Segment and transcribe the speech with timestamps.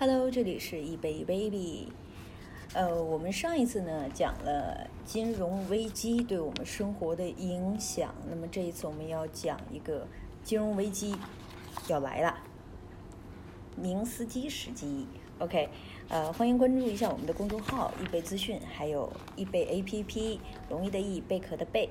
[0.00, 1.88] Hello，这里是一贝 baby。
[2.72, 10.06] 呃，我们上一次呢讲了金融危机对我们生活的影响，那么这一次我们要讲一个
[10.42, 11.14] 金融危机
[11.86, 12.34] 要来了，
[13.76, 15.06] 明斯基时机。
[15.38, 15.68] OK，
[16.08, 20.38] 呃，欢迎关注一下我们的公众号易贝资讯，还有易贝 APP，
[20.70, 21.90] 容易的易，贝壳的贝。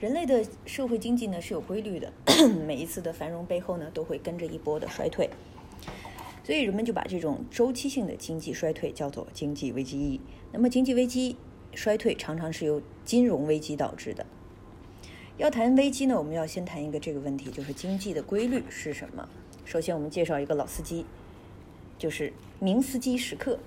[0.00, 2.12] 人类的社会经济呢是有规律的，
[2.66, 5.30] 每一次的繁荣背后呢都会跟着一波的衰退。
[6.48, 10.18] 所以人们就把这种周期性的经济衰退叫做经济危机。
[10.50, 11.36] 那么经济危机
[11.74, 14.24] 衰退常常是由金融危机导致的。
[15.36, 19.28] 要谈危机呢，我们要先谈一个这个问题，就是经济的规律是什么。
[19.66, 21.04] 首先，我们介绍一个老司机，
[21.98, 23.58] 就是明斯基时刻。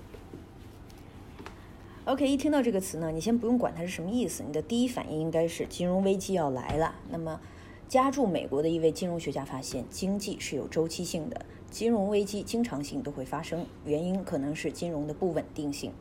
[2.05, 6.95] OK，一听到这个词呢，你先不用管它是什么意思，你的第一反应应该是金融危机要来了。
[7.11, 7.39] 那么，
[7.87, 11.45] 家住美国的一位金融学家发现，经济是有周期性的。
[11.71, 15.93] 金融危机经常性都会发生，原因可能是金融的不稳定性。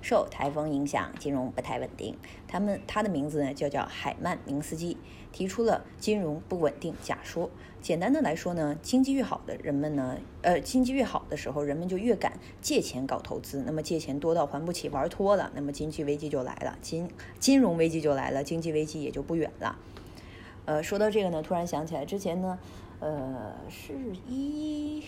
[0.00, 2.16] 受台风影响，金融不太稳定。
[2.48, 4.96] 他们他的名字呢，就叫海曼明斯基，
[5.30, 7.50] 提出了金融不稳定假说。
[7.82, 13.62] 简单的来说呢，经济越好的人们呢，呃，经济越好的时候，人们就越敢借钱搞投资。
[13.66, 19.78] 那么借钱多到还不起，玩脱了，那么经济危机就来了，金金融危机就来了，经济危机也就不远了。
[20.64, 22.58] 呃，说到这个呢，突然想起来之前呢。
[23.02, 23.94] 呃，是
[24.28, 25.02] 一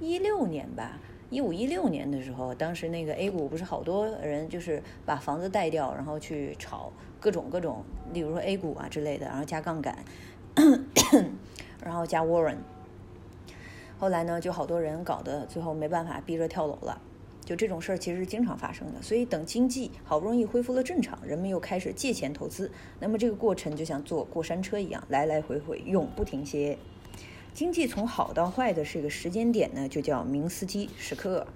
[0.00, 0.98] 一六年吧，
[1.30, 9.96] 一五一六年的时候，当时那个 A 股不是好多人就是把房子贷掉，然后去炒各种各种，例如说 A 股啊之类的，然后加杠杆，
[11.80, 12.56] 然后加 Warren。
[14.00, 17.00] 后来呢，就好多人搞得最后没办法，逼着跳楼了。
[17.44, 19.00] 就这种事儿其实是经常发生的。
[19.00, 26.76] 所以等经济好不容易恢复了正常，人们又开始借钱投资，那么这个过程就像坐过山车一样，来来回回，永不停歇。
[27.54, 31.46] 经济从好到坏的这个时间点呢，就叫明斯基时刻。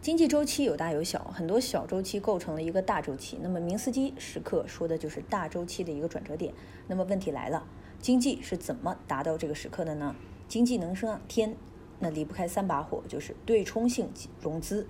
[0.00, 3.38] 经济周期有大有小，很多小周期构成了一个大周期。
[3.42, 6.52] 那么明斯基时刻说的就是大周期的一个转折点。
[6.88, 7.64] 那么问题来了，
[8.00, 10.16] 经济是怎么达到这个时刻的呢？
[10.48, 11.54] 经济能上天，
[12.00, 14.08] 那离不开三把火，就是对冲性
[14.40, 14.88] 融资、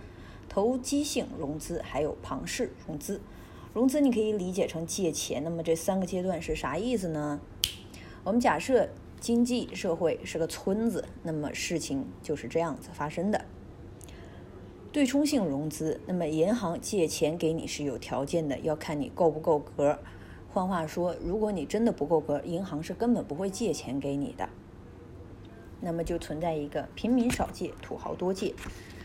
[0.48, 3.20] 投机性融资，还有庞氏融资。
[3.74, 5.42] 融资你可以理解成借钱。
[5.44, 7.40] 那么这三个阶段是啥意思呢？
[8.24, 8.88] 我们假设。
[9.22, 13.44] 经济社会是个村子，那么事情就是这样子发生的。
[14.90, 19.96] 对冲性融资，那么银行借钱给你是有条件的，要看你够不够格。
[20.52, 24.48] 换话说，如果你真的不够格，银行是根本不会借钱给你的。
[25.80, 28.52] 那么就存在一个平民少借，土豪多借。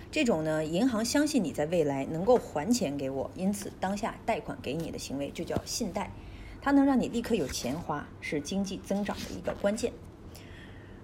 [0.09, 6.11] 这种呢，银行相信你在未来能够还钱给我，因此当下贷款给你的行为就叫信贷，
[6.59, 9.93] 它能让你立刻有钱花，是经济增长的一个关键。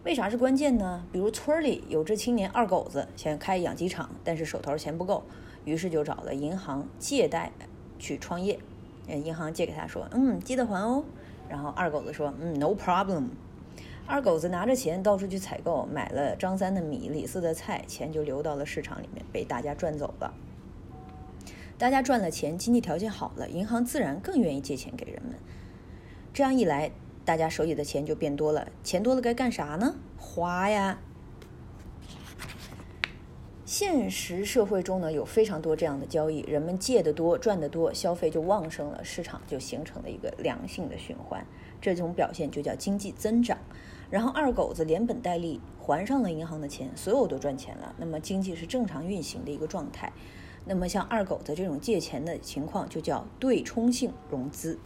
[0.04, 1.02] 为啥是关键呢？
[1.14, 5.24] 比如村里有只青年二狗子想开养鸡场，但是手头钱不够，
[5.64, 7.50] 于是就找了银行借贷
[7.98, 8.60] 去创业。
[9.08, 11.06] 银行借给他说：“嗯，记得还哦。”
[11.48, 13.28] 然后二狗子说：“嗯，no problem。”
[14.06, 20.34] 二狗子拿着钱到处去采购，买了张三的米、李四的菜，钱就流到了市场里面，被大家赚走了。
[21.78, 25.36] 大家赚了钱，经济条件好了，银行自然更愿意借钱给人们。
[26.34, 26.92] 这样一来。
[27.26, 29.96] 大家手里的钱就变多了，钱多了该干啥呢？
[30.18, 31.00] 花呀！
[33.66, 41.46] 现实社会中呢，有非常多这样的交易，人们借的多，赚的多，消费就旺盛了，市场就形成了一个良性的循环。
[41.82, 43.58] 这种表现就叫经济增长。
[44.12, 50.14] 然后二狗子连本带利还上了银行的钱，所有都赚钱了，那么经济是正常运行的一个状态。
[50.66, 54.78] 那么像二狗子这种借钱的情况，就叫对冲性融资。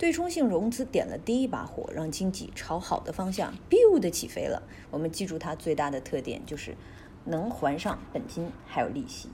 [0.00, 4.62] 对冲性融资点了第一把火，让经济朝好的方向 biu 的起飞了。
[4.90, 6.74] 我们记住它最大的特点就是
[7.26, 9.28] 能还上本金还有利息。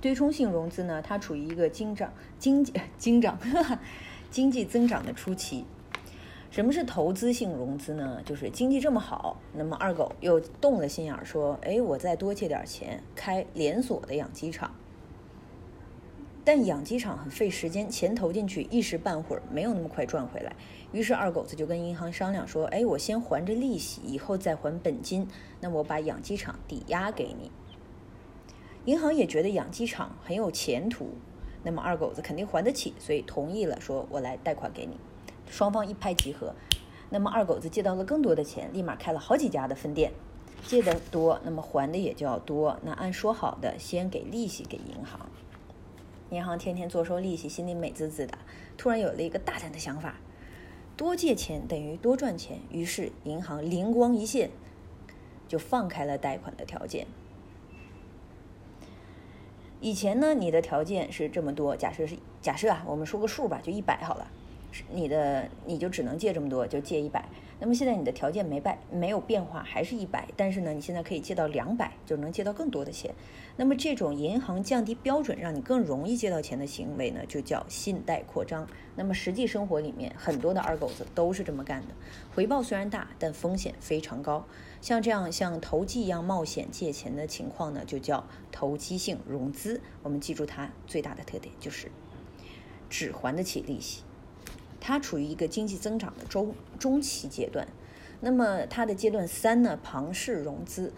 [0.00, 3.38] 对冲性融资呢，它处于一个经长经济经长
[4.32, 5.64] 经济增长的初期。
[6.50, 8.20] 什么是投资性融资呢？
[8.26, 14.74] 就是经济这么好，那么二狗又动了心眼儿，说：“哎，我再多借点钱，开连锁的养鸡场。”
[16.44, 20.56] 但养鸡场很费时间，钱投进去一时半会儿没有那么快赚回来。
[20.90, 25.28] 于是二狗子就跟银行商量说：“哎，我先还着利息，以后再还本金。
[25.60, 27.50] 那我把养鸡场抵押给你。”
[28.86, 31.10] 银行也觉得养鸡场很有前途，
[31.62, 34.96] 那么二狗子肯定还得起，所以同意了，说我来贷款给你。
[35.46, 36.54] 双方一拍即合，
[37.10, 40.10] 那么二狗子借到了更多的钱，立马开了好几家的分店。
[40.66, 42.78] 借的多，那么还的也就要多。
[42.82, 45.28] 那按说好的，先给利息给银行。
[46.30, 48.38] 银行天天坐收利息，心里美滋滋的。
[48.76, 50.16] 突然有了一个大胆的想法：
[50.96, 52.60] 多借钱等于多赚钱。
[52.70, 54.50] 于是银行灵光一现，
[55.48, 57.06] 就放开了贷款的条件。
[59.80, 64.30] 以前呢，你的条件是这么多，假设是假设啊，我们说个数吧，就一百好了，
[64.92, 67.28] 你的你就只能借这么多，就借一百。
[67.62, 73.14] 那么现在你的条件没变，没有变化，还是一百，但是呢，你现在可以借到两百，就能借到更多的钱。
[73.56, 78.66] 那么这种银行降低标准，让你更容易借到钱的行为呢，就叫信贷扩张。
[78.96, 81.88] 那么实际生活里面，很多的二狗子都是这么干的，
[82.34, 84.46] 回报虽然大，但风险非常高。
[84.80, 89.82] 像这样像投机一样冒险借钱的情况呢，就叫投机性融资。
[90.02, 91.92] 我们记住它最大的特点就是
[92.88, 94.02] 只还得起利息。
[94.80, 97.68] 它处于一个经济增长的中中期阶段，
[98.20, 100.92] 那么它的阶段三呢，庞氏融资，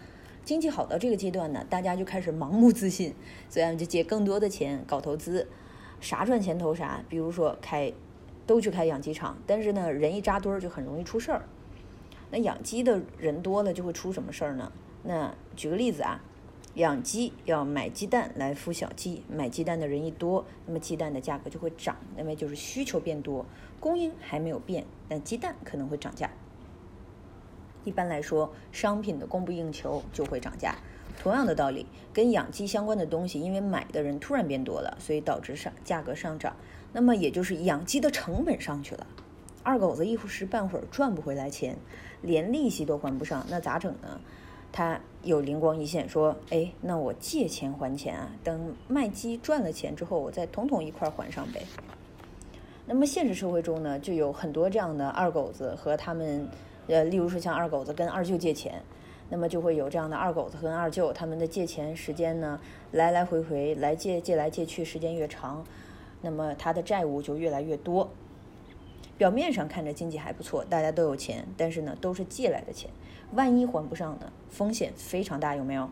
[0.45, 3.13] 经济好到这个阶段呢，大家就开始盲目自信，
[3.49, 5.47] 所以就借更多的钱搞投资，
[5.99, 7.91] 啥赚钱投啥，比如说开，
[8.47, 11.43] 都去开养鸡场，但是呢，人一扎堆儿就很容易出事儿。
[12.31, 14.71] 那养鸡的人多了就会出什么事儿呢？
[15.03, 16.21] 那举个例子啊。
[16.75, 23.45] 养鸡要买鸡蛋来孵小鸡，买鸡蛋的人一多，那么鸡蛋的价格就会涨，那么就是需求变多，
[23.79, 26.31] 供应还没有变，但鸡蛋可能会涨价。
[27.83, 30.75] 一般来说，商品的供不应求就会涨价。
[31.19, 36.55] 同样的道理，跟养鸡相关的东西，因为买的人突然变多了，所以导致上价格上涨，
[36.91, 39.05] 那么也就是养鸡的成本上去了。
[39.61, 41.77] 二狗子一时半会儿赚不回来钱，
[42.23, 44.19] 连利息都还不上，那咋整呢？
[44.71, 51.61] 他有灵光一现，说：“哎，那我借钱还钱啊，等卖鸡赚了钱之后，我再统统一块还上呗。”
[52.85, 56.47] 那么现实社会中呢，就有很多这样的二狗子和他们，
[56.87, 58.83] 呃，例如说像二狗子跟二舅借钱，
[59.29, 62.59] 那么就会有这样的二狗子和二舅，他们的借钱时间呢，
[62.91, 65.63] 来来回回来借借来借去，时间越长，
[66.21, 68.09] 那么他的债务就越来越多。
[69.17, 72.89] 表面上看着经济还不错，大家都有钱，但是呢，都是借来的钱。
[73.33, 74.31] 万一还不上呢？
[74.49, 75.89] 风险非常大，有没有？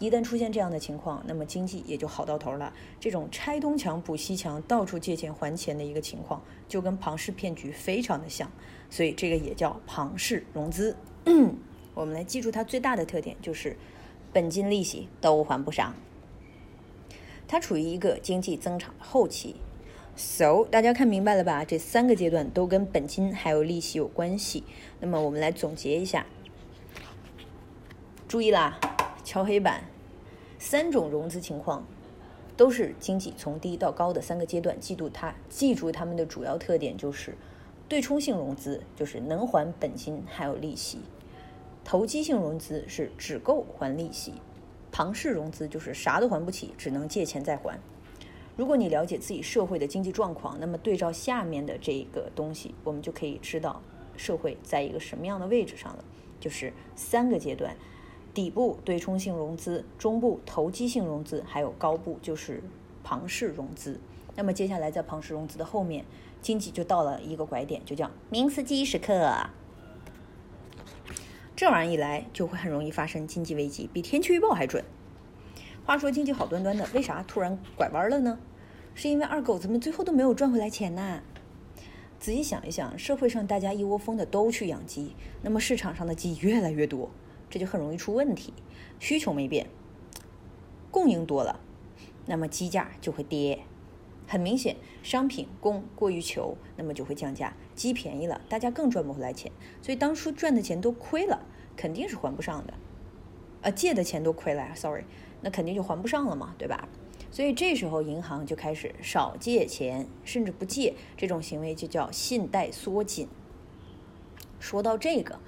[0.00, 2.72] 一旦出现这样的情况，那么经济也就好到头了。
[2.98, 8.50] 这种拆东墙补西墙，到处借钱还钱的一个情况，就跟庞氏骗局非常的像，
[8.90, 10.96] 所以这个也叫庞氏融资。
[11.94, 13.76] 我们来记住它最大的特点，就是
[14.32, 15.94] 本金利息都还不上。
[17.46, 19.56] 它处于一个经济增长的后期。
[20.16, 21.64] So，大家看明白了吧？
[21.64, 24.62] 这三个阶段都跟本金还有利息有关系。
[25.00, 26.24] 那么我们来总结一下。
[28.28, 28.78] 注意啦，
[29.24, 29.84] 敲黑板，
[30.58, 31.84] 三种融资情况
[32.56, 34.78] 都是经济从低到高的三个阶段。
[34.78, 37.36] 记住它，记住它们的主要特点就是
[37.88, 40.98] 对冲性融资，就是能还本金还有利息；
[41.84, 44.34] 投机性融资是只够还利息；
[44.92, 47.78] 庞氏融资就是啥都还不起，只能借钱再还。
[48.56, 53.82] 如果你了解自己社会的经济状况，那么对照下面的这个东西，我们就可以知道
[54.16, 56.04] 社会在一个什么样的位置上了，
[56.38, 57.76] 就是三个阶段。
[58.32, 62.62] 底部对冲性融资，中部投机性融资，还有高部就是
[63.02, 64.00] 庞氏融资。
[64.36, 66.04] 那么接下来在庞氏融资的后面，
[66.42, 69.48] 经济就到了一个拐点，就叫明斯基时刻。
[71.54, 74.84] 这玩意儿一来，就会很容易发生经济危机，比天气预报还准。
[75.86, 78.38] 话说经济好端端的，为啥突然拐弯了呢？
[78.94, 81.22] 是因为二狗子们最后都没有赚回来钱呐。
[82.18, 87.10] 仔细想一想，社会上大家一窝蜂的都去养鸡，那么市场上的鸡越来越多。
[87.50, 88.54] 这就很容易出问题，
[88.98, 89.66] 需求没变，
[90.90, 91.60] 供应多了，
[92.24, 93.60] 那么鸡价就会跌。
[94.26, 97.54] 很明显，商品供过于求，那么就会降价。
[97.74, 101.44] 鸡便宜了，大家更赚不回来钱，所以当初赚的钱都亏了，
[101.76, 102.72] 肯定是还不上的。
[103.60, 105.04] 呃，借的钱都亏了，sorry，
[105.44, 106.88] 那肯定就还不上了嘛，对吧？
[107.30, 113.28] 所以这时候银行就开始少借钱，甚至不借，这种行为就叫信贷缩紧。
[114.58, 115.38] 说到这个，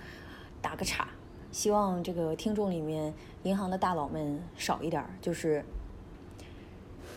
[0.61, 1.09] 打个岔。
[1.50, 5.03] 希望这个听众里面银行的大佬们少一点。
[5.23, 5.65] 就是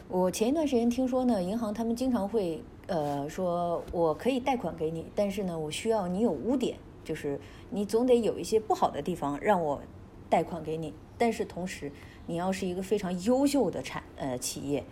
[0.08, 7.38] 我前一段时间听说呢，银行他们经常会呃说，我可以贷款给你，但是呢，我需要你有污点，就是
[7.70, 9.82] 你总得有一些不好的地方让我
[10.30, 10.94] 贷款给你。
[11.18, 11.92] 但是同时，
[12.30, 14.84] 你要是一个非常优秀的产呃企业。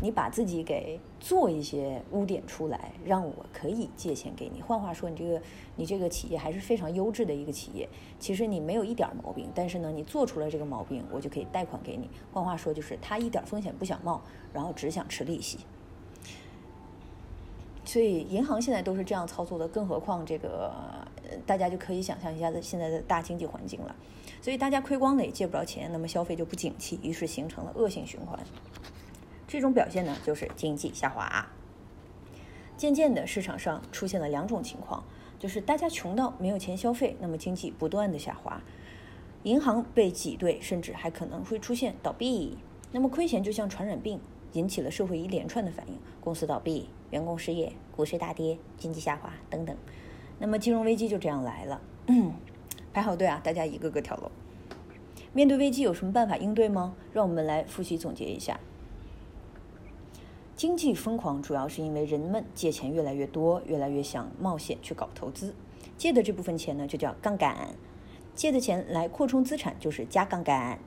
[0.00, 4.62] 你把自己给做一些污点出来，让我可以借钱给你。
[4.62, 5.42] 换话说，你这个
[5.76, 7.86] 你这个企业还是非常优质的一个企业。
[8.18, 12.08] 其实你没有一点毛病，但是呢，你做出了这个毛病，我就可以贷款给你。
[12.32, 14.22] 换话说，就是他一点风险不想冒，
[14.54, 15.58] 然后只想吃利息。
[17.84, 20.72] 所以银行现在都是这样操作的，更何况这个
[21.46, 23.94] 大家就可以想象一下的现在的大经济环境了。
[24.40, 28.38] 所以大家亏光了也借不着钱，那么消费就不景气，于是形成了恶性循环。
[29.46, 31.46] 这种表现呢，就是经济下滑。
[32.76, 35.04] 渐渐的，市场上出现了两种情况，
[35.38, 38.60] 就是大家穷到没有钱消费，那么经济不断的下滑；
[39.44, 42.58] 银行被挤兑，甚至还可能会出现倒闭。
[42.90, 44.20] 那么亏钱就像传染病，
[44.52, 49.76] 引起了社会一连串的反应：公司倒闭、员工失业、股市大跌、经济下滑等等。
[50.44, 51.80] 那么金融危机就这样来了。
[52.08, 52.34] 嗯
[52.92, 54.30] 排好队啊，大家一个个跳楼。
[55.32, 56.94] 面对危机有什么办法应对吗？
[57.14, 58.60] 让我们来复习总结一下。
[60.54, 65.54] 经济疯狂主要是因为人们借钱越来越多，越来越想冒险去搞投资。
[65.96, 67.70] 借的这部分钱呢，就叫杠杆。
[68.34, 70.78] 借的钱来扩充资产，就是加杠杆。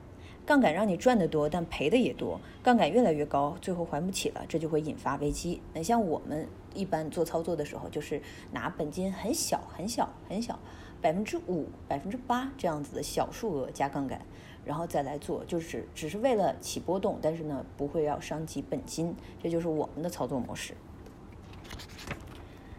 [0.46, 2.40] 杠杆让你赚得多，但赔的也多。
[2.62, 5.60] 杠杆越来越高，最后还不起了，这就会引发危机。
[5.74, 6.46] 那像我们
[6.78, 10.58] 一般做操作的时候，就是拿本金很小、很小、很小，
[11.02, 14.20] 百分之五、百分之八这样子的小数额加杠杆，
[14.64, 19.14] 然后再来做，就是只是为了起波动，但是呢不会要伤及本金。
[19.42, 20.74] 这就是我们的操作模式。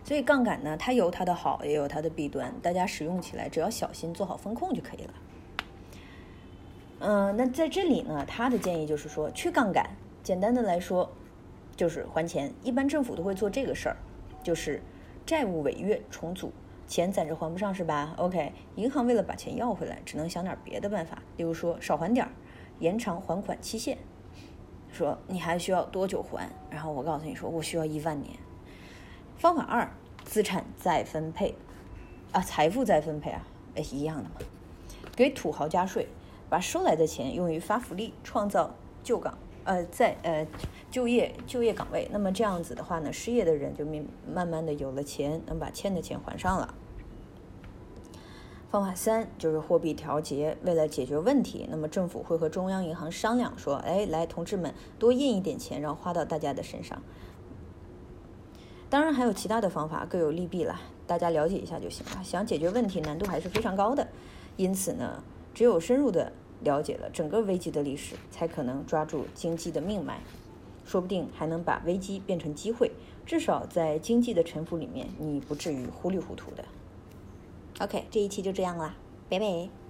[0.06, 2.54] 所以杠杆呢，它有它的好，也有它的弊端。
[2.62, 5.14] 大家使用起来只要小心，做好风控就可以了。
[7.02, 9.90] 嗯，那在这里呢，他的建议就是说去杠杆。
[10.22, 11.10] 简单的来说，
[11.80, 12.54] 就是还钱。
[12.62, 13.96] 一般政府都会做这个事儿，
[14.44, 14.82] 就是
[15.26, 16.52] 债务违约重组，
[16.86, 22.32] 钱暂时还不上是吧？OK，银行为了把钱要回来，只能想点别的办法，例如说少还点儿，
[22.80, 23.98] 延长还款期限。
[24.92, 26.50] 说你还需要多久还？
[26.70, 28.36] 然后我告诉你说，我需要一万年。
[29.38, 29.90] 方法二，
[30.26, 31.56] 资产再分配，
[32.34, 34.32] 啊，财富再分配啊，哎，一样的嘛，
[35.16, 36.10] 给土豪加税。
[36.50, 39.38] 把收来的钱用于发福利，创造旧岗，
[39.70, 40.48] 呃，在呃
[40.90, 42.10] 就业就业岗位。
[42.12, 46.74] 那么这样子的话呢，失业的人就慢慢慢的有了钱，能把欠的钱还上了。
[48.72, 57.00] 方法三就是货币调节，为了解决问题，那么政府会和中央银行商量说，哎，来，同志们多印一点钱，然后花到大家的身上。
[58.90, 62.24] 当然还有其他的方法，各有利弊了，大家了解一下就行了。
[62.24, 64.08] 想解决问题，难度还是非常高的，
[64.58, 65.24] 因此呢。
[65.52, 70.20] 只有深入的了解了整个危机的历史，才可能抓住经济的命脉，
[70.86, 72.92] 说不定还能把危机变成机会。
[73.26, 76.66] 至少在经济的沉浮里面，你不至于糊里糊涂的。
[77.80, 78.96] OK，这一期就这样啦，
[79.30, 79.89] 拜拜。